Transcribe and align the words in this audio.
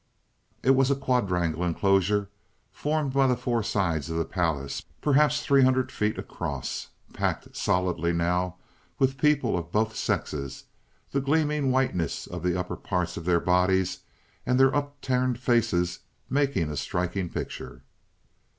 "It 0.63 0.71
was 0.71 0.89
a 0.89 0.95
quadrangular 0.95 1.67
enclosure, 1.67 2.27
formed 2.71 3.13
by 3.13 3.27
the 3.27 3.37
four 3.37 3.61
sides 3.61 4.09
of 4.09 4.17
the 4.17 4.25
palace, 4.25 4.81
perhaps 4.99 5.45
three 5.45 5.61
hundred 5.61 5.91
feet 5.91 6.17
across, 6.17 6.87
packed 7.13 7.55
solidly 7.55 8.11
now 8.11 8.55
with 8.97 9.19
people 9.19 9.55
of 9.55 9.71
both 9.71 9.95
sexes, 9.95 10.63
the 11.11 11.21
gleaming 11.21 11.69
whiteness 11.69 12.25
of 12.25 12.41
the 12.41 12.59
upper 12.59 12.77
parts 12.77 13.15
of 13.15 13.25
their 13.25 13.39
bodies, 13.39 13.99
and 14.43 14.59
their 14.59 14.75
upturned 14.75 15.37
faces, 15.37 15.99
making 16.31 16.71
a 16.71 16.75
striking 16.77 17.29
picture. 17.29 17.83